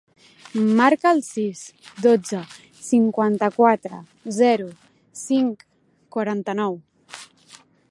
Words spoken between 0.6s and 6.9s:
Marca el sis, dotze, cinquanta-quatre, zero, cinc, quaranta-nou.